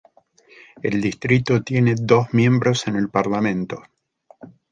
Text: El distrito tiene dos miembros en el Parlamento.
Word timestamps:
El 0.81 0.99
distrito 0.99 1.61
tiene 1.61 1.93
dos 1.95 2.33
miembros 2.33 2.87
en 2.87 2.95
el 2.95 3.09
Parlamento. 3.09 3.83